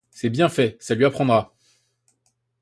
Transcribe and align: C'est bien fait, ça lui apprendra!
C'est 0.09 0.31
bien 0.31 0.49
fait, 0.49 0.77
ça 0.79 0.95
lui 0.95 1.05
apprendra! 1.05 1.53